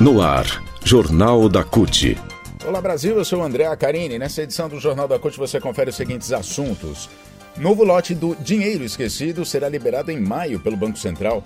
No 0.00 0.22
ar, 0.22 0.62
Jornal 0.84 1.48
da 1.48 1.64
CUT. 1.64 2.16
Olá 2.64 2.80
Brasil, 2.80 3.16
eu 3.16 3.24
sou 3.24 3.40
o 3.40 3.42
André 3.42 3.66
Acarini. 3.66 4.16
Nessa 4.16 4.42
edição 4.42 4.68
do 4.68 4.78
Jornal 4.78 5.08
da 5.08 5.18
CUT 5.18 5.36
você 5.36 5.60
confere 5.60 5.90
os 5.90 5.96
seguintes 5.96 6.30
assuntos. 6.30 7.10
Novo 7.56 7.82
lote 7.82 8.14
do 8.14 8.36
dinheiro 8.36 8.84
esquecido 8.84 9.44
será 9.44 9.68
liberado 9.68 10.12
em 10.12 10.20
maio 10.20 10.60
pelo 10.60 10.76
Banco 10.76 10.96
Central. 10.96 11.42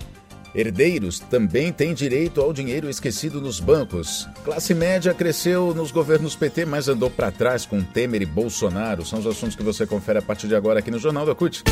Herdeiros 0.53 1.19
também 1.19 1.73
têm 1.73 1.95
direito 1.95 2.41
ao 2.41 2.53
dinheiro 2.53 2.87
esquecido 2.87 3.41
nos 3.41 3.59
bancos. 3.59 4.29
Classe 4.45 4.75
média 4.75 5.15
cresceu 5.15 5.73
nos 5.73 5.89
governos 5.89 6.35
PT, 6.35 6.65
mas 6.65 6.87
andou 6.87 7.09
para 7.09 7.31
trás 7.31 7.65
com 7.65 7.81
Temer 7.81 8.21
e 8.21 8.27
Bolsonaro. 8.27 9.03
São 9.03 9.17
os 9.17 9.25
assuntos 9.25 9.55
que 9.55 9.63
você 9.63 9.87
confere 9.87 10.19
a 10.19 10.21
partir 10.21 10.47
de 10.47 10.55
agora 10.55 10.77
aqui 10.77 10.91
no 10.91 10.99
Jornal 10.99 11.25
da 11.25 11.33
CUT. 11.33 11.63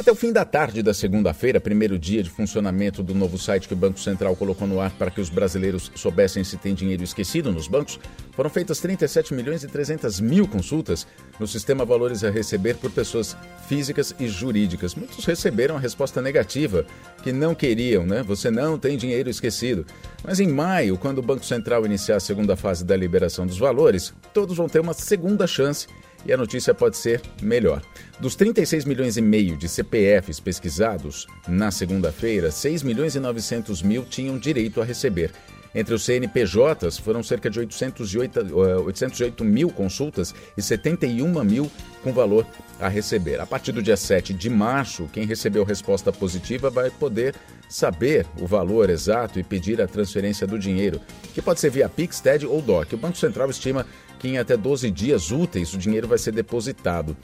até 0.04 0.12
o 0.12 0.14
fim 0.14 0.34
da 0.34 0.44
tarde 0.44 0.82
da 0.82 0.92
segunda-feira, 0.92 1.58
primeiro 1.58 1.98
dia 1.98 2.22
de 2.22 2.28
funcionamento 2.28 3.02
do 3.02 3.14
novo 3.14 3.38
site 3.38 3.66
que 3.66 3.72
o 3.72 3.76
Banco 3.76 3.98
Central 3.98 4.36
colocou 4.36 4.68
no 4.68 4.78
ar 4.78 4.90
para 4.90 5.10
que 5.10 5.18
os 5.18 5.30
brasileiros 5.30 5.90
soubessem 5.94 6.44
se 6.44 6.58
tem 6.58 6.74
dinheiro 6.74 7.02
esquecido 7.02 7.50
nos 7.50 7.66
bancos, 7.66 7.98
foram 8.32 8.50
feitas 8.50 8.80
37 8.80 9.32
milhões 9.32 9.64
e 9.64 9.66
300 9.66 10.20
mil 10.20 10.46
consultas 10.46 11.06
no 11.40 11.46
sistema 11.46 11.86
Valores 11.86 12.22
a 12.22 12.28
Receber 12.28 12.74
por 12.74 12.90
pessoas 12.90 13.34
físicas 13.66 14.14
e 14.20 14.28
jurídicas. 14.28 14.94
Muitos 14.94 15.24
receberam 15.24 15.76
a 15.76 15.80
resposta 15.80 16.20
negativa, 16.20 16.84
que 17.22 17.32
não 17.32 17.54
queriam, 17.54 18.04
né? 18.04 18.22
Você 18.24 18.50
não 18.50 18.78
tem 18.78 18.98
dinheiro 18.98 19.30
esquecido. 19.30 19.86
Mas 20.22 20.38
em 20.38 20.48
maio, 20.48 20.98
quando 20.98 21.20
o 21.20 21.22
Banco 21.22 21.46
Central 21.46 21.86
iniciar 21.86 22.16
a 22.16 22.20
segunda 22.20 22.56
fase 22.56 22.84
da 22.84 22.94
liberação 22.94 23.46
dos 23.46 23.56
valores, 23.56 24.12
todos 24.34 24.58
vão 24.58 24.68
ter 24.68 24.80
uma 24.80 24.92
segunda 24.92 25.46
chance 25.46 25.86
e 26.26 26.32
a 26.32 26.36
notícia 26.36 26.74
pode 26.74 26.96
ser 26.96 27.20
melhor. 27.42 27.82
Dos 28.18 28.34
36 28.36 28.84
milhões 28.84 29.16
e 29.16 29.22
meio 29.22 29.56
de 29.56 29.68
CPFs 29.68 30.40
pesquisados 30.40 31.26
na 31.46 31.70
segunda-feira, 31.70 32.50
6 32.50 32.82
milhões 32.82 33.14
e 33.14 33.20
900 33.20 33.82
mil 33.82 34.04
tinham 34.04 34.38
direito 34.38 34.80
a 34.80 34.84
receber. 34.84 35.32
Entre 35.74 35.92
os 35.92 36.04
CNPJs 36.04 36.98
foram 36.98 37.22
cerca 37.22 37.50
de 37.50 37.58
808, 37.58 38.56
808 38.56 39.42
eh, 39.42 39.46
mil 39.46 39.70
consultas 39.70 40.34
e 40.56 40.62
71 40.62 41.42
mil 41.42 41.70
com 42.02 42.12
valor 42.12 42.46
a 42.78 42.88
receber. 42.88 43.40
A 43.40 43.46
partir 43.46 43.72
do 43.72 43.82
dia 43.82 43.96
7 43.96 44.32
de 44.32 44.48
março, 44.48 45.08
quem 45.12 45.26
recebeu 45.26 45.64
resposta 45.64 46.12
positiva 46.12 46.70
vai 46.70 46.90
poder 46.90 47.34
saber 47.68 48.26
o 48.40 48.46
valor 48.46 48.88
exato 48.88 49.40
e 49.40 49.42
pedir 49.42 49.80
a 49.82 49.88
transferência 49.88 50.46
do 50.46 50.58
dinheiro, 50.58 51.00
que 51.34 51.42
pode 51.42 51.58
ser 51.58 51.70
via 51.70 51.88
Pix, 51.88 52.20
TED 52.20 52.46
ou 52.46 52.62
DOC. 52.62 52.94
O 52.94 52.98
Banco 52.98 53.16
Central 53.16 53.50
estima 53.50 53.84
que 54.18 54.28
em 54.28 54.38
até 54.38 54.56
12 54.56 54.90
dias 54.90 55.32
úteis 55.32 55.74
o 55.74 55.78
dinheiro 55.78 56.06
vai 56.06 56.18
ser 56.18 56.32
depositado. 56.32 57.16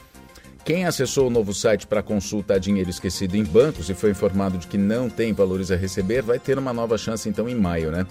Quem 0.65 0.85
acessou 0.85 1.29
o 1.29 1.31
novo 1.31 1.55
site 1.55 1.87
para 1.87 2.03
consulta 2.03 2.55
a 2.55 2.59
dinheiro 2.59 2.91
esquecido 2.91 3.35
em 3.35 3.43
bancos 3.43 3.89
e 3.89 3.95
foi 3.95 4.11
informado 4.11 4.59
de 4.59 4.67
que 4.67 4.77
não 4.77 5.09
tem 5.09 5.33
valores 5.33 5.71
a 5.71 5.77
receber, 5.77 6.23
vai 6.23 6.39
ter 6.39 6.59
uma 6.59 6.73
nova 6.73 6.99
chance 6.99 7.29
então 7.29 7.49
em 7.49 7.55
maio, 7.55 7.91
né? 7.91 8.07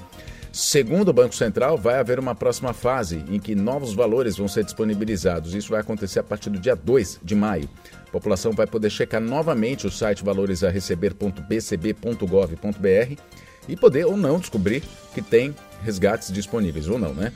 Segundo 0.52 1.10
o 1.10 1.14
Banco 1.14 1.36
Central, 1.36 1.78
vai 1.78 2.00
haver 2.00 2.18
uma 2.18 2.34
próxima 2.34 2.74
fase 2.74 3.24
em 3.30 3.40
que 3.40 3.54
novos 3.54 3.94
valores 3.94 4.36
vão 4.36 4.48
ser 4.48 4.64
disponibilizados. 4.64 5.54
Isso 5.54 5.70
vai 5.70 5.80
acontecer 5.80 6.18
a 6.20 6.24
partir 6.24 6.50
do 6.50 6.58
dia 6.58 6.76
2 6.76 7.20
de 7.24 7.36
maio. 7.36 7.70
A 8.08 8.12
população 8.12 8.52
vai 8.52 8.66
poder 8.66 8.90
checar 8.90 9.22
novamente 9.22 9.86
o 9.86 9.92
site 9.92 10.24
valoresareceber.bcb.gov.br 10.24 13.22
e 13.68 13.76
poder 13.76 14.06
ou 14.06 14.18
não 14.18 14.40
descobrir 14.40 14.82
que 15.14 15.22
tem 15.22 15.54
resgates 15.84 16.32
disponíveis 16.32 16.88
ou 16.88 16.98
não, 16.98 17.14
né? 17.14 17.32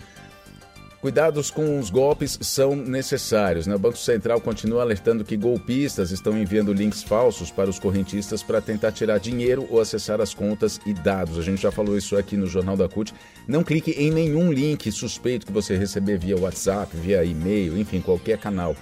Cuidados 1.04 1.52
com 1.52 1.82
os 1.82 1.90
golpes 1.90 2.40
são 2.40 2.78
necessários. 2.78 3.68
Né? 3.68 3.76
O 3.76 3.78
Banco 3.78 3.98
Central 3.98 4.40
continua 4.40 4.84
alertando 4.84 5.26
que 5.26 5.36
golpistas 5.36 6.12
estão 6.12 6.38
enviando 6.38 6.72
links 6.72 7.04
falsos 7.04 7.52
para 7.52 7.70
os 7.70 7.78
correntistas 7.78 8.42
para 8.42 8.62
tentar 8.62 8.94
tirar 8.94 9.18
dinheiro 9.18 9.68
ou 9.70 9.82
acessar 9.82 10.22
as 10.22 10.34
contas 10.34 10.80
e 10.86 10.94
dados. 10.94 11.38
A 11.38 11.42
gente 11.42 11.62
já 11.62 11.74
falou 11.74 11.98
isso 11.98 12.16
aqui 12.16 12.38
no 12.38 12.48
Jornal 12.48 12.78
da 12.78 12.88
CUT. 12.88 13.14
Não 13.46 13.66
clique 13.66 13.92
em 13.92 14.12
nenhum 14.12 14.50
link 14.50 14.90
suspeito 14.94 15.46
que 15.46 15.52
você 15.52 15.76
receber 15.76 16.18
via 16.18 16.40
WhatsApp, 16.40 16.96
via 16.96 17.22
e-mail, 17.26 17.78
enfim, 17.78 18.00
qualquer 18.00 18.38
canal. 18.38 18.74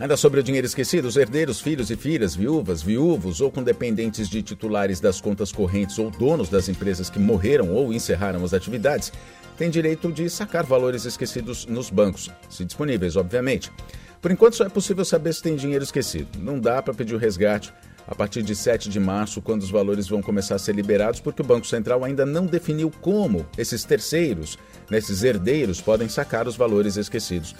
Ainda 0.00 0.16
sobre 0.16 0.40
o 0.40 0.42
dinheiro 0.42 0.66
esquecido, 0.66 1.06
os 1.06 1.18
herdeiros, 1.18 1.60
filhos 1.60 1.90
e 1.90 1.96
filhas, 1.96 2.34
viúvas, 2.34 2.80
viúvos 2.80 3.42
ou 3.42 3.50
com 3.50 3.62
dependentes 3.62 4.30
de 4.30 4.42
titulares 4.42 4.98
das 4.98 5.20
contas 5.20 5.52
correntes 5.52 5.98
ou 5.98 6.10
donos 6.10 6.48
das 6.48 6.70
empresas 6.70 7.10
que 7.10 7.18
morreram 7.18 7.70
ou 7.74 7.92
encerraram 7.92 8.42
as 8.42 8.54
atividades 8.54 9.12
tem 9.58 9.68
direito 9.68 10.10
de 10.10 10.30
sacar 10.30 10.64
valores 10.64 11.04
esquecidos 11.04 11.66
nos 11.66 11.90
bancos, 11.90 12.30
se 12.48 12.64
disponíveis, 12.64 13.14
obviamente. 13.14 13.70
Por 14.22 14.30
enquanto, 14.30 14.56
só 14.56 14.64
é 14.64 14.70
possível 14.70 15.04
saber 15.04 15.34
se 15.34 15.42
tem 15.42 15.54
dinheiro 15.54 15.84
esquecido. 15.84 16.38
Não 16.38 16.58
dá 16.58 16.80
para 16.80 16.94
pedir 16.94 17.14
o 17.14 17.18
resgate 17.18 17.70
a 18.08 18.14
partir 18.14 18.42
de 18.42 18.56
7 18.56 18.88
de 18.88 18.98
março, 18.98 19.42
quando 19.42 19.62
os 19.62 19.70
valores 19.70 20.08
vão 20.08 20.22
começar 20.22 20.54
a 20.54 20.58
ser 20.58 20.74
liberados, 20.74 21.20
porque 21.20 21.42
o 21.42 21.44
Banco 21.44 21.66
Central 21.66 22.06
ainda 22.06 22.24
não 22.24 22.46
definiu 22.46 22.90
como 23.02 23.46
esses 23.58 23.84
terceiros, 23.84 24.58
esses 24.90 25.22
herdeiros, 25.22 25.78
podem 25.78 26.08
sacar 26.08 26.48
os 26.48 26.56
valores 26.56 26.96
esquecidos. 26.96 27.54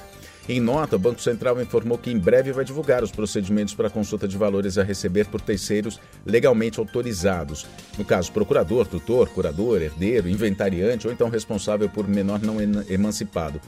Em 0.49 0.59
nota, 0.59 0.97
o 0.97 0.99
Banco 0.99 1.21
Central 1.21 1.61
informou 1.61 1.99
que 1.99 2.11
em 2.11 2.19
breve 2.19 2.51
vai 2.51 2.65
divulgar 2.65 3.05
os 3.05 3.13
procedimentos 3.13 3.75
para 3.75 3.91
consulta 3.91 4.27
de 4.27 4.37
valores 4.37 4.79
a 4.79 4.83
receber 4.83 5.27
por 5.27 5.41
terceiros 5.41 6.01
legalmente 6.27 6.81
autorizados. 6.81 7.67
No 7.97 8.05
caso, 8.05 8.33
procurador, 8.33 8.87
tutor, 8.87 9.29
curador, 9.29 9.83
herdeiro, 9.83 10.29
inventariante 10.29 11.07
ou 11.07 11.13
então 11.13 11.29
responsável 11.29 11.89
por 11.89 12.09
menor 12.09 12.41
não 12.41 12.57
emancipado. 12.89 13.61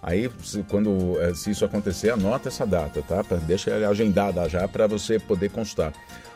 Aí, 0.07 0.29
se, 0.43 0.61
quando 0.61 1.19
eh, 1.19 1.33
se 1.33 1.49
isso 1.49 1.65
acontecer, 1.65 2.11
anota 2.11 2.47
essa 2.47 2.63
data, 2.63 3.01
tá? 3.01 3.25
Deixa 3.47 3.71
ela 3.71 3.89
agendada 3.89 4.47
já 4.47 4.67
para 4.67 4.85
você 4.85 5.17
poder 5.17 5.49
constar. 5.49 5.91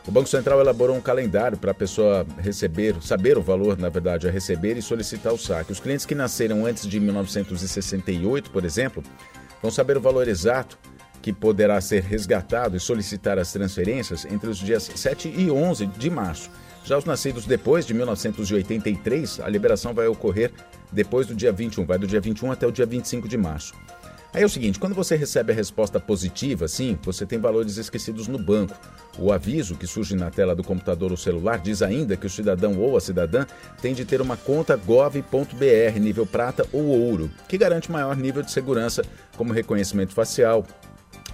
O 0.08 0.10
Banco 0.10 0.28
Central 0.28 0.58
elaborou 0.60 0.96
um 0.96 1.00
calendário 1.00 1.56
para 1.56 1.70
a 1.70 1.74
pessoa 1.74 2.26
receber, 2.38 2.96
saber 3.00 3.38
o 3.38 3.42
valor, 3.42 3.78
na 3.78 3.88
verdade, 3.88 4.26
a 4.26 4.30
receber 4.30 4.76
e 4.76 4.82
solicitar 4.82 5.32
o 5.32 5.38
saque. 5.38 5.70
Os 5.70 5.78
clientes 5.78 6.04
que 6.04 6.16
nasceram 6.16 6.66
antes 6.66 6.84
de 6.84 6.98
1968, 6.98 8.50
por 8.50 8.64
exemplo, 8.64 9.04
vão 9.62 9.70
saber 9.70 9.96
o 9.96 10.00
valor 10.00 10.26
exato 10.26 10.76
que 11.22 11.32
poderá 11.32 11.80
ser 11.80 12.02
resgatado 12.02 12.76
e 12.76 12.80
solicitar 12.80 13.38
as 13.38 13.52
transferências 13.52 14.24
entre 14.24 14.50
os 14.50 14.58
dias 14.58 14.90
7 14.92 15.28
e 15.28 15.48
11 15.48 15.86
de 15.86 16.10
março. 16.10 16.50
Já 16.82 16.98
os 16.98 17.04
nascidos 17.04 17.46
depois 17.46 17.86
de 17.86 17.94
1983, 17.94 19.38
a 19.38 19.48
liberação 19.48 19.94
vai 19.94 20.08
ocorrer 20.08 20.50
depois 20.92 21.26
do 21.26 21.34
dia 21.34 21.52
21, 21.52 21.84
vai 21.84 21.98
do 21.98 22.06
dia 22.06 22.20
21 22.20 22.52
até 22.52 22.66
o 22.66 22.72
dia 22.72 22.86
25 22.86 23.28
de 23.28 23.36
março. 23.36 23.74
Aí 24.32 24.44
é 24.44 24.46
o 24.46 24.48
seguinte, 24.48 24.78
quando 24.78 24.94
você 24.94 25.16
recebe 25.16 25.52
a 25.52 25.54
resposta 25.54 25.98
positiva, 25.98 26.68
sim, 26.68 26.96
você 27.02 27.26
tem 27.26 27.38
valores 27.38 27.76
esquecidos 27.76 28.28
no 28.28 28.38
banco. 28.38 28.78
O 29.18 29.32
aviso 29.32 29.74
que 29.74 29.88
surge 29.88 30.14
na 30.14 30.30
tela 30.30 30.54
do 30.54 30.62
computador 30.62 31.10
ou 31.10 31.16
celular 31.16 31.58
diz 31.58 31.82
ainda 31.82 32.16
que 32.16 32.26
o 32.26 32.30
cidadão 32.30 32.78
ou 32.78 32.96
a 32.96 33.00
cidadã 33.00 33.44
tem 33.82 33.92
de 33.92 34.04
ter 34.04 34.20
uma 34.20 34.36
conta 34.36 34.76
gov.br 34.76 35.98
nível 36.00 36.24
prata 36.24 36.64
ou 36.72 36.86
ouro, 36.86 37.28
que 37.48 37.58
garante 37.58 37.90
maior 37.90 38.16
nível 38.16 38.42
de 38.42 38.52
segurança, 38.52 39.02
como 39.36 39.52
reconhecimento 39.52 40.14
facial, 40.14 40.64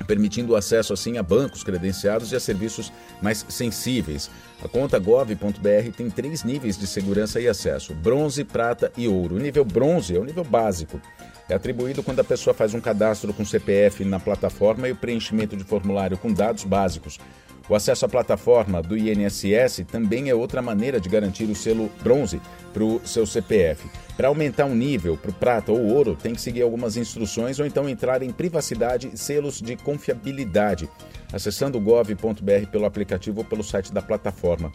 permitindo 0.04 0.52
o 0.52 0.56
acesso 0.56 0.92
assim 0.92 1.18
a 1.18 1.22
bancos 1.22 1.62
credenciados 1.62 2.32
e 2.32 2.36
a 2.36 2.40
serviços 2.40 2.92
mais 3.22 3.44
sensíveis. 3.48 4.30
A 4.62 4.68
conta 4.68 4.98
gov.br 4.98 5.90
tem 5.96 6.10
três 6.10 6.44
níveis 6.44 6.78
de 6.78 6.86
segurança 6.86 7.40
e 7.40 7.48
acesso: 7.48 7.94
bronze, 7.94 8.44
prata 8.44 8.92
e 8.96 9.06
ouro. 9.06 9.36
O 9.36 9.38
nível 9.38 9.64
bronze 9.64 10.16
é 10.16 10.18
o 10.18 10.24
nível 10.24 10.44
básico. 10.44 11.00
É 11.48 11.54
atribuído 11.54 12.02
quando 12.02 12.20
a 12.20 12.24
pessoa 12.24 12.52
faz 12.52 12.74
um 12.74 12.80
cadastro 12.80 13.32
com 13.32 13.44
CPF 13.44 14.04
na 14.04 14.18
plataforma 14.18 14.88
e 14.88 14.92
o 14.92 14.96
preenchimento 14.96 15.56
de 15.56 15.62
formulário 15.62 16.18
com 16.18 16.32
dados 16.32 16.64
básicos. 16.64 17.18
O 17.68 17.74
acesso 17.74 18.06
à 18.06 18.08
plataforma 18.08 18.80
do 18.80 18.96
INSS 18.96 19.84
também 19.90 20.30
é 20.30 20.34
outra 20.34 20.62
maneira 20.62 21.00
de 21.00 21.08
garantir 21.08 21.46
o 21.46 21.54
selo 21.54 21.90
bronze 22.00 22.40
para 22.72 22.84
o 22.84 23.00
seu 23.04 23.26
CPF. 23.26 23.88
Para 24.16 24.28
aumentar 24.28 24.66
um 24.66 24.74
nível 24.74 25.16
para 25.16 25.30
o 25.30 25.34
prata 25.34 25.72
ou 25.72 25.80
ouro, 25.80 26.14
tem 26.14 26.32
que 26.32 26.40
seguir 26.40 26.62
algumas 26.62 26.96
instruções 26.96 27.58
ou 27.58 27.66
então 27.66 27.88
entrar 27.88 28.22
em 28.22 28.30
privacidade 28.30 29.10
e 29.12 29.18
selos 29.18 29.60
de 29.60 29.76
confiabilidade, 29.76 30.88
acessando 31.32 31.76
o 31.76 31.80
gov.br 31.80 32.70
pelo 32.70 32.86
aplicativo 32.86 33.38
ou 33.38 33.44
pelo 33.44 33.64
site 33.64 33.92
da 33.92 34.00
plataforma. 34.00 34.70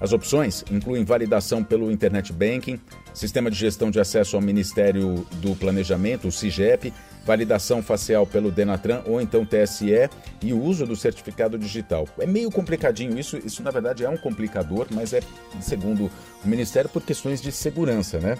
As 0.00 0.12
opções 0.12 0.64
incluem 0.70 1.04
validação 1.04 1.64
pelo 1.64 1.90
Internet 1.90 2.32
Banking, 2.32 2.78
sistema 3.12 3.50
de 3.50 3.56
gestão 3.56 3.90
de 3.90 3.98
acesso 3.98 4.36
ao 4.36 4.42
Ministério 4.42 5.26
do 5.36 5.56
Planejamento, 5.56 6.28
o 6.28 6.32
CIGEP, 6.32 6.92
validação 7.26 7.82
facial 7.82 8.26
pelo 8.26 8.50
Denatran 8.50 9.02
ou 9.04 9.20
então 9.20 9.44
TSE 9.44 10.08
e 10.42 10.52
o 10.52 10.62
uso 10.62 10.86
do 10.86 10.96
certificado 10.96 11.58
digital. 11.58 12.08
É 12.18 12.26
meio 12.26 12.50
complicadinho 12.50 13.18
isso, 13.18 13.36
isso 13.38 13.62
na 13.62 13.70
verdade 13.70 14.04
é 14.04 14.08
um 14.08 14.16
complicador, 14.16 14.86
mas 14.90 15.12
é, 15.12 15.20
segundo 15.60 16.10
o 16.44 16.48
Ministério, 16.48 16.88
por 16.88 17.02
questões 17.02 17.42
de 17.42 17.50
segurança, 17.50 18.18
né? 18.18 18.38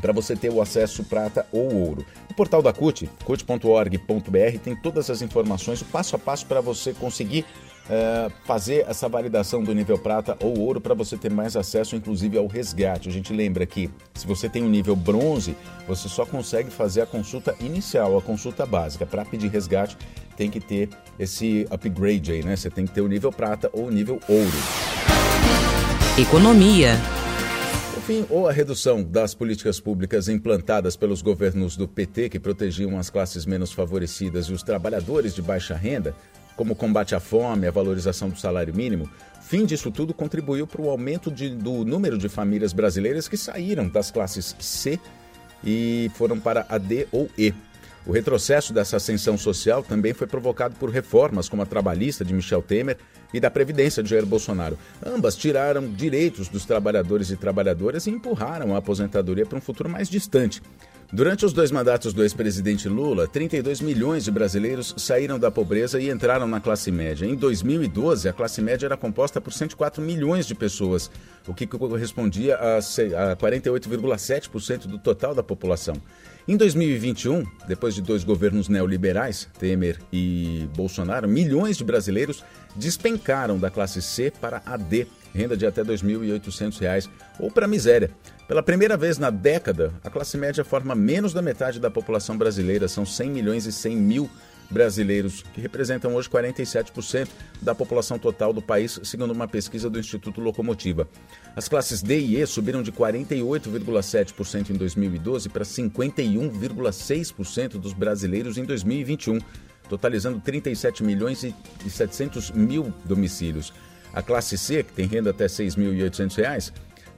para 0.00 0.12
você 0.12 0.34
ter 0.34 0.50
o 0.50 0.60
acesso 0.60 1.04
prata 1.04 1.46
ou 1.52 1.74
ouro. 1.74 2.06
O 2.30 2.34
portal 2.34 2.62
da 2.62 2.72
CUT, 2.72 3.10
cut.org.br, 3.24 4.58
tem 4.62 4.74
todas 4.74 5.10
as 5.10 5.20
informações, 5.20 5.82
o 5.82 5.84
passo 5.86 6.16
a 6.16 6.18
passo 6.18 6.46
para 6.46 6.60
você 6.60 6.94
conseguir 6.94 7.44
é, 7.88 8.30
fazer 8.44 8.84
essa 8.88 9.08
validação 9.08 9.62
do 9.62 9.74
nível 9.74 9.98
prata 9.98 10.36
ou 10.40 10.58
ouro 10.58 10.80
para 10.80 10.94
você 10.94 11.16
ter 11.16 11.30
mais 11.30 11.56
acesso, 11.56 11.96
inclusive, 11.96 12.38
ao 12.38 12.46
resgate. 12.46 13.08
A 13.08 13.12
gente 13.12 13.32
lembra 13.32 13.66
que 13.66 13.90
se 14.14 14.26
você 14.26 14.48
tem 14.48 14.62
o 14.62 14.66
um 14.66 14.70
nível 14.70 14.94
bronze, 14.94 15.56
você 15.86 16.08
só 16.08 16.24
consegue 16.24 16.70
fazer 16.70 17.02
a 17.02 17.06
consulta 17.06 17.54
inicial, 17.60 18.16
a 18.16 18.22
consulta 18.22 18.64
básica. 18.64 19.04
Para 19.04 19.24
pedir 19.24 19.48
resgate, 19.48 19.96
tem 20.36 20.50
que 20.50 20.60
ter 20.60 20.88
esse 21.18 21.66
upgrade 21.70 22.32
aí, 22.32 22.42
né? 22.42 22.56
Você 22.56 22.70
tem 22.70 22.86
que 22.86 22.92
ter 22.92 23.00
o 23.00 23.08
nível 23.08 23.32
prata 23.32 23.68
ou 23.72 23.86
o 23.86 23.90
nível 23.90 24.18
ouro. 24.28 24.52
Economia. 26.18 26.96
Por 27.94 28.02
fim, 28.02 28.26
ou 28.28 28.48
a 28.48 28.52
redução 28.52 29.02
das 29.02 29.34
políticas 29.34 29.78
públicas 29.78 30.28
implantadas 30.28 30.96
pelos 30.96 31.22
governos 31.22 31.76
do 31.76 31.86
PT 31.86 32.28
que 32.28 32.40
protegiam 32.40 32.98
as 32.98 33.10
classes 33.10 33.46
menos 33.46 33.72
favorecidas 33.72 34.46
e 34.46 34.52
os 34.52 34.62
trabalhadores 34.62 35.34
de 35.34 35.42
baixa 35.42 35.74
renda, 35.74 36.14
como 36.56 36.72
o 36.72 36.76
combate 36.76 37.14
à 37.14 37.20
fome, 37.20 37.66
a 37.66 37.70
valorização 37.70 38.28
do 38.28 38.38
salário 38.38 38.74
mínimo, 38.74 39.08
fim 39.40 39.64
disso 39.64 39.90
tudo 39.90 40.14
contribuiu 40.14 40.66
para 40.66 40.82
o 40.82 40.90
aumento 40.90 41.30
de, 41.30 41.50
do 41.50 41.84
número 41.84 42.18
de 42.18 42.28
famílias 42.28 42.72
brasileiras 42.72 43.28
que 43.28 43.36
saíram 43.36 43.88
das 43.88 44.10
classes 44.10 44.54
C 44.58 44.98
e 45.64 46.10
foram 46.14 46.38
para 46.38 46.66
a 46.68 46.78
D 46.78 47.06
ou 47.12 47.28
E. 47.38 47.54
O 48.04 48.10
retrocesso 48.10 48.72
dessa 48.72 48.96
ascensão 48.96 49.38
social 49.38 49.82
também 49.82 50.12
foi 50.12 50.26
provocado 50.26 50.74
por 50.74 50.90
reformas 50.90 51.48
como 51.48 51.62
a 51.62 51.66
trabalhista 51.66 52.24
de 52.24 52.34
Michel 52.34 52.60
Temer 52.60 52.96
e 53.32 53.38
da 53.38 53.48
Previdência 53.50 54.02
de 54.02 54.10
Jair 54.10 54.26
Bolsonaro. 54.26 54.76
Ambas 55.04 55.36
tiraram 55.36 55.88
direitos 55.88 56.48
dos 56.48 56.64
trabalhadores 56.64 57.30
e 57.30 57.36
trabalhadoras 57.36 58.06
e 58.06 58.10
empurraram 58.10 58.74
a 58.74 58.78
aposentadoria 58.78 59.46
para 59.46 59.58
um 59.58 59.60
futuro 59.60 59.88
mais 59.88 60.08
distante. 60.08 60.60
Durante 61.14 61.44
os 61.44 61.52
dois 61.52 61.70
mandatos 61.70 62.14
do 62.14 62.22
ex-presidente 62.22 62.88
Lula, 62.88 63.28
32 63.28 63.82
milhões 63.82 64.24
de 64.24 64.30
brasileiros 64.30 64.94
saíram 64.96 65.38
da 65.38 65.50
pobreza 65.50 66.00
e 66.00 66.08
entraram 66.08 66.46
na 66.46 66.58
classe 66.58 66.90
média. 66.90 67.26
Em 67.26 67.34
2012, 67.34 68.30
a 68.30 68.32
classe 68.32 68.62
média 68.62 68.86
era 68.86 68.96
composta 68.96 69.38
por 69.38 69.52
104 69.52 70.02
milhões 70.02 70.46
de 70.46 70.54
pessoas, 70.54 71.10
o 71.46 71.52
que 71.52 71.66
correspondia 71.66 72.56
a 72.56 72.78
48,7% 72.78 74.86
do 74.86 74.96
total 74.96 75.34
da 75.34 75.42
população. 75.42 75.96
Em 76.46 76.56
2021, 76.56 77.46
depois 77.68 77.94
de 77.94 78.02
dois 78.02 78.24
governos 78.24 78.68
neoliberais, 78.68 79.48
Temer 79.60 80.00
e 80.12 80.68
Bolsonaro, 80.74 81.28
milhões 81.28 81.76
de 81.76 81.84
brasileiros 81.84 82.42
despencaram 82.74 83.56
da 83.58 83.70
classe 83.70 84.02
C 84.02 84.32
para 84.40 84.60
a 84.66 84.76
D, 84.76 85.06
renda 85.32 85.56
de 85.56 85.64
até 85.64 85.82
R$ 85.82 85.88
2.800, 85.88 87.08
ou 87.38 87.48
para 87.48 87.66
a 87.66 87.68
miséria. 87.68 88.10
Pela 88.48 88.60
primeira 88.60 88.96
vez 88.96 89.18
na 89.18 89.30
década, 89.30 89.94
a 90.02 90.10
classe 90.10 90.36
média 90.36 90.64
forma 90.64 90.96
menos 90.96 91.32
da 91.32 91.40
metade 91.40 91.78
da 91.78 91.90
população 91.90 92.36
brasileira, 92.36 92.88
são 92.88 93.06
100 93.06 93.30
milhões 93.30 93.64
e 93.64 93.72
100 93.72 93.96
mil 93.96 94.28
brasileiros, 94.72 95.44
que 95.54 95.60
representam 95.60 96.14
hoje 96.14 96.28
47% 96.28 97.28
da 97.60 97.72
população 97.74 98.18
total 98.18 98.52
do 98.52 98.62
país, 98.62 98.98
segundo 99.04 99.32
uma 99.32 99.46
pesquisa 99.46 99.88
do 99.90 99.98
Instituto 99.98 100.40
Locomotiva. 100.40 101.06
As 101.54 101.68
classes 101.68 102.02
D 102.02 102.18
e 102.18 102.40
E 102.40 102.46
subiram 102.46 102.82
de 102.82 102.90
48,7% 102.90 104.70
em 104.70 104.74
2012 104.74 105.50
para 105.50 105.64
51,6% 105.64 107.78
dos 107.78 107.92
brasileiros 107.92 108.56
em 108.56 108.64
2021, 108.64 109.38
totalizando 109.88 110.40
37 110.40 111.04
milhões 111.04 111.44
e 111.44 111.54
700 111.88 112.50
mil 112.52 112.92
domicílios. 113.04 113.72
A 114.14 114.22
classe 114.22 114.58
C, 114.58 114.82
que 114.82 114.92
tem 114.92 115.06
renda 115.06 115.30
até 115.30 115.44
R$ 115.44 115.50
6.800, 115.50 116.72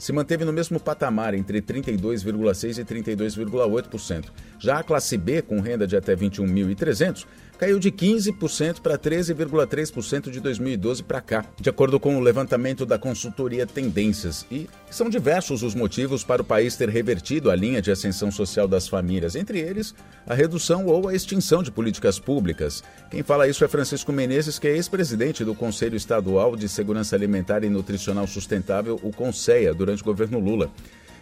se 0.05 0.13
manteve 0.13 0.45
no 0.45 0.53
mesmo 0.53 0.79
patamar 0.79 1.33
entre 1.33 1.63
32,6% 1.63 2.79
e 2.79 2.85
32,8%. 2.85 4.27
Já 4.59 4.81
a 4.81 4.83
classe 4.83 5.17
B, 5.17 5.41
com 5.41 5.61
renda 5.61 5.87
de 5.87 5.97
até 5.97 6.15
21.300, 6.15 7.25
caiu 7.59 7.79
de 7.79 7.91
15% 7.91 8.81
para 8.81 8.99
13,3% 8.99 10.31
de 10.31 10.41
2012 10.41 11.03
para 11.03 11.21
cá, 11.21 11.47
de 11.59 11.71
acordo 11.71 11.99
com 11.99 12.17
o 12.17 12.21
levantamento 12.21 12.85
da 12.85 12.99
consultoria 12.99 13.67
Tendências. 13.67 14.45
E 14.51 14.69
são 14.91 15.09
diversos 15.09 15.63
os 15.63 15.75
motivos 15.75 16.23
para 16.23 16.43
o 16.43 16.45
país 16.45 16.77
ter 16.77 16.89
revertido 16.89 17.51
a 17.51 17.57
linha 17.57 17.81
de 17.81 17.91
ascensão 17.91 18.31
social 18.31 18.69
das 18.69 18.87
famílias, 18.87 19.35
entre 19.35 19.59
eles 19.59 19.95
a 20.27 20.35
redução 20.35 20.87
ou 20.87 21.09
a 21.09 21.15
extinção 21.15 21.63
de 21.63 21.71
políticas 21.71 22.19
públicas. 22.19 22.83
Quem 23.11 23.23
fala 23.23 23.49
isso 23.49 23.65
é 23.65 23.69
Francisco 23.69 24.13
Menezes, 24.13 24.59
que 24.59 24.69
é 24.69 24.73
ex-presidente 24.73 25.45
do 25.45 25.55
Conselho 25.55 25.97
Estadual 25.97 26.57
de 26.57 26.69
Segurança 26.69 27.17
Alimentar 27.17 27.65
e 27.65 27.71
Nutricional 27.71 28.27
Sustentável, 28.27 29.01
o 29.03 29.11
CONSEA, 29.11 29.75
durante 29.95 30.03
o 30.03 30.05
governo 30.05 30.39
Lula. 30.39 30.71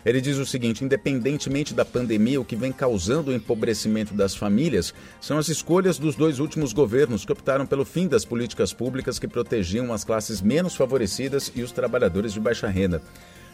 Ele 0.04 0.20
diz 0.20 0.36
o 0.38 0.46
seguinte: 0.46 0.84
independentemente 0.84 1.74
da 1.74 1.84
pandemia, 1.84 2.40
o 2.40 2.44
que 2.44 2.56
vem 2.56 2.72
causando 2.72 3.30
o 3.30 3.34
empobrecimento 3.34 4.14
das 4.14 4.34
famílias 4.34 4.92
são 5.20 5.38
as 5.38 5.48
escolhas 5.48 5.98
dos 5.98 6.16
dois 6.16 6.40
últimos 6.40 6.72
governos 6.72 7.24
que 7.24 7.32
optaram 7.32 7.66
pelo 7.66 7.84
fim 7.84 8.08
das 8.08 8.24
políticas 8.24 8.72
públicas 8.72 9.18
que 9.18 9.28
protegiam 9.28 9.92
as 9.92 10.02
classes 10.02 10.40
menos 10.40 10.74
favorecidas 10.74 11.52
e 11.54 11.62
os 11.62 11.70
trabalhadores 11.70 12.32
de 12.32 12.40
baixa 12.40 12.68
renda. 12.68 13.00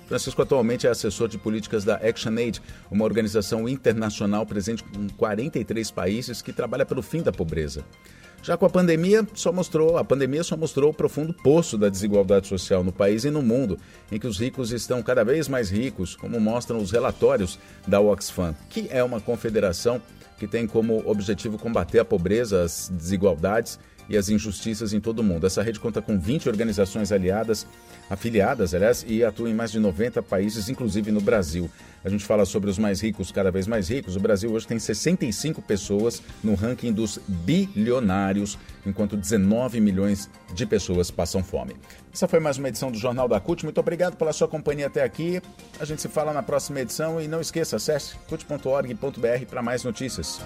Francisco 0.06 0.40
atualmente 0.40 0.86
é 0.86 0.90
assessor 0.90 1.28
de 1.28 1.36
políticas 1.36 1.84
da 1.84 1.96
ActionAid, 1.96 2.62
uma 2.90 3.04
organização 3.04 3.68
internacional 3.68 4.46
presente 4.46 4.82
em 4.98 5.06
43 5.06 5.90
países 5.90 6.40
que 6.40 6.50
trabalha 6.50 6.86
pelo 6.86 7.02
fim 7.02 7.20
da 7.20 7.30
pobreza. 7.30 7.84
Já 8.42 8.56
com 8.56 8.64
a 8.64 8.70
pandemia, 8.70 9.26
só 9.34 9.52
mostrou, 9.52 9.98
a 9.98 10.04
pandemia 10.04 10.42
só 10.42 10.56
mostrou 10.56 10.90
o 10.90 10.94
profundo 10.94 11.34
poço 11.34 11.76
da 11.76 11.88
desigualdade 11.88 12.46
social 12.46 12.82
no 12.84 12.92
país 12.92 13.24
e 13.24 13.30
no 13.30 13.42
mundo, 13.42 13.78
em 14.10 14.18
que 14.18 14.26
os 14.26 14.38
ricos 14.38 14.72
estão 14.72 15.02
cada 15.02 15.24
vez 15.24 15.48
mais 15.48 15.70
ricos, 15.70 16.14
como 16.14 16.40
mostram 16.40 16.78
os 16.78 16.90
relatórios 16.90 17.58
da 17.86 18.00
Oxfam, 18.00 18.54
que 18.70 18.88
é 18.90 19.02
uma 19.02 19.20
confederação 19.20 20.00
que 20.38 20.46
tem 20.46 20.66
como 20.66 21.02
objetivo 21.04 21.58
combater 21.58 21.98
a 21.98 22.04
pobreza, 22.04 22.62
as 22.62 22.88
desigualdades 22.88 23.78
e 24.08 24.16
as 24.16 24.28
injustiças 24.28 24.92
em 24.92 25.00
todo 25.00 25.20
o 25.20 25.22
mundo. 25.22 25.46
Essa 25.46 25.62
rede 25.62 25.78
conta 25.78 26.00
com 26.00 26.18
20 26.18 26.48
organizações 26.48 27.12
aliadas, 27.12 27.66
afiliadas, 28.08 28.74
aliás, 28.74 29.04
e 29.06 29.22
atua 29.22 29.50
em 29.50 29.54
mais 29.54 29.70
de 29.70 29.78
90 29.78 30.22
países, 30.22 30.68
inclusive 30.68 31.10
no 31.10 31.20
Brasil. 31.20 31.70
A 32.04 32.08
gente 32.08 32.24
fala 32.24 32.44
sobre 32.44 32.70
os 32.70 32.78
mais 32.78 33.00
ricos, 33.00 33.32
cada 33.32 33.50
vez 33.50 33.66
mais 33.66 33.88
ricos. 33.88 34.16
O 34.16 34.20
Brasil 34.20 34.50
hoje 34.52 34.66
tem 34.66 34.78
65 34.78 35.60
pessoas 35.60 36.22
no 36.42 36.54
ranking 36.54 36.92
dos 36.92 37.18
bilionários, 37.26 38.58
enquanto 38.86 39.16
19 39.16 39.80
milhões 39.80 40.30
de 40.54 40.64
pessoas 40.64 41.10
passam 41.10 41.42
fome. 41.42 41.76
Essa 42.12 42.28
foi 42.28 42.40
mais 42.40 42.56
uma 42.56 42.68
edição 42.68 42.90
do 42.90 42.98
Jornal 42.98 43.28
da 43.28 43.40
CUT. 43.40 43.64
Muito 43.64 43.78
obrigado 43.78 44.16
pela 44.16 44.32
sua 44.32 44.48
companhia 44.48 44.86
até 44.86 45.02
aqui. 45.02 45.42
A 45.78 45.84
gente 45.84 46.00
se 46.00 46.08
fala 46.08 46.32
na 46.32 46.42
próxima 46.42 46.80
edição 46.80 47.20
e 47.20 47.28
não 47.28 47.40
esqueça, 47.40 47.76
acesse 47.76 48.14
cut.org.br 48.28 49.46
para 49.48 49.62
mais 49.62 49.84
notícias. 49.84 50.40